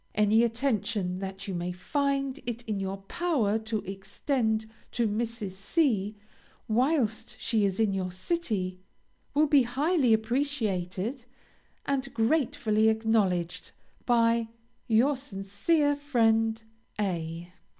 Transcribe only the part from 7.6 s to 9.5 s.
is in your city, will